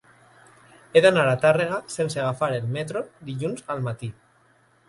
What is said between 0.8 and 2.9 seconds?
He d'anar a Tàrrega sense agafar el